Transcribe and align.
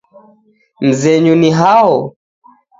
Mzenyu 0.87 1.35
ni 1.39 1.51
hao? 1.51 2.15